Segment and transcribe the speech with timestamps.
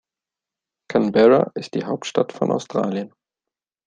[0.89, 3.13] Canberra ist die Hauptstadt von Australien.